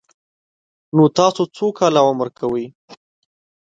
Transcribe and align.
_نو 0.95 1.03
تاسو 1.17 1.41
څو 1.55 1.65
کاله 1.77 2.01
عمر 2.09 2.27
کوئ؟ 2.37 2.65